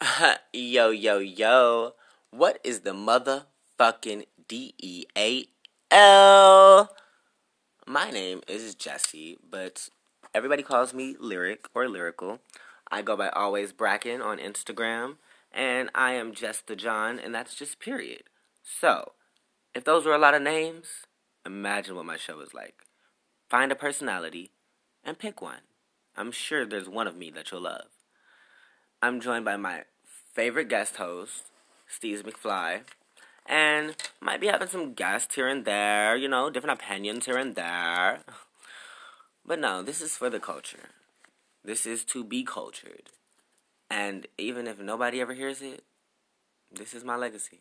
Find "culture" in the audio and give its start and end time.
40.40-40.90